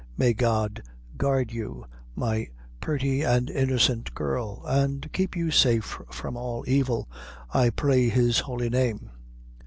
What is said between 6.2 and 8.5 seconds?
all evil, I pray his